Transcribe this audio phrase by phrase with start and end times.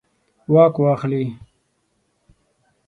[0.53, 1.23] واک واخلي.